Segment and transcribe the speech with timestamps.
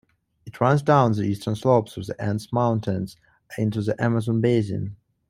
[0.47, 3.17] It runs down the eastern slopes of the Andes Mountains
[3.59, 4.95] into the Amazon Basin.